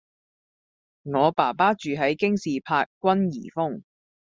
[1.03, 3.83] 我爸爸住喺京士柏君頤峰